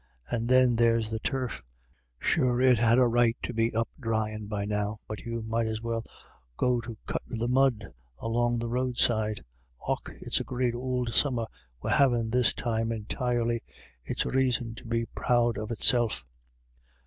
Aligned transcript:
And 0.31 0.49
then 0.49 0.77
there's 0.77 1.11
the 1.11 1.19
turf; 1.19 1.61
sure 2.17 2.59
it 2.59 2.79
had 2.79 2.97
a 2.97 3.05
right 3.07 3.37
to 3.43 3.53
be 3.53 3.71
up 3.75 3.87
dryin' 3.99 4.47
by 4.47 4.65
now, 4.65 4.99
but 5.07 5.19
you 5.27 5.43
might 5.43 5.67
as 5.67 5.79
well 5.79 6.03
go 6.57 6.81
to 6.81 6.97
cut 7.05 7.21
the 7.27 7.47
mud 7.47 7.85
along 8.19 8.57
the 8.57 8.67
roadside. 8.67 9.43
Och, 9.87 10.09
it's 10.19 10.39
a 10.39 10.43
great 10.43 10.73
ould 10.73 11.13
summer 11.13 11.45
we're 11.83 11.91
havin' 11.91 12.31
this 12.31 12.51
time 12.51 12.91
entirely; 12.91 13.61
it's 14.03 14.25
raison 14.25 14.73
to 14.73 14.87
be 14.87 15.05
proud 15.05 15.59
of 15.59 15.69
itself." 15.69 16.25